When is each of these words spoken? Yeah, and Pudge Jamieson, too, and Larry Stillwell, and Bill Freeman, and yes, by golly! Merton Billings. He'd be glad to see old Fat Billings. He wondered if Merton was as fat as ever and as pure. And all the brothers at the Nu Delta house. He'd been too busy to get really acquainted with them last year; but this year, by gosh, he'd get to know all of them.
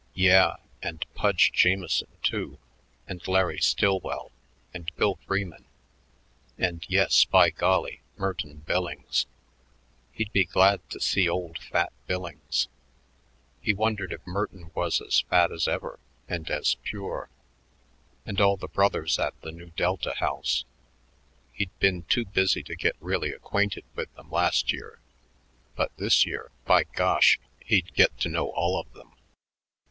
Yeah, 0.15 0.55
and 0.81 1.05
Pudge 1.13 1.51
Jamieson, 1.53 2.07
too, 2.23 2.57
and 3.07 3.21
Larry 3.27 3.59
Stillwell, 3.59 4.31
and 4.73 4.91
Bill 4.95 5.19
Freeman, 5.27 5.65
and 6.57 6.83
yes, 6.89 7.23
by 7.25 7.51
golly! 7.51 8.01
Merton 8.17 8.63
Billings. 8.65 9.27
He'd 10.11 10.31
be 10.33 10.43
glad 10.45 10.81
to 10.89 10.99
see 10.99 11.29
old 11.29 11.59
Fat 11.59 11.93
Billings. 12.07 12.67
He 13.61 13.75
wondered 13.75 14.11
if 14.11 14.25
Merton 14.25 14.71
was 14.73 15.01
as 15.01 15.19
fat 15.19 15.51
as 15.51 15.67
ever 15.67 15.99
and 16.27 16.49
as 16.49 16.77
pure. 16.81 17.29
And 18.25 18.41
all 18.41 18.57
the 18.57 18.67
brothers 18.67 19.19
at 19.19 19.39
the 19.41 19.51
Nu 19.51 19.69
Delta 19.75 20.15
house. 20.15 20.65
He'd 21.53 21.77
been 21.77 22.05
too 22.09 22.25
busy 22.25 22.63
to 22.63 22.75
get 22.75 22.95
really 22.99 23.29
acquainted 23.31 23.83
with 23.93 24.11
them 24.15 24.31
last 24.31 24.73
year; 24.73 24.99
but 25.75 25.95
this 25.97 26.25
year, 26.25 26.49
by 26.65 26.85
gosh, 26.85 27.39
he'd 27.63 27.93
get 27.93 28.19
to 28.21 28.29
know 28.29 28.47
all 28.49 28.79
of 28.79 28.91
them. 28.93 29.11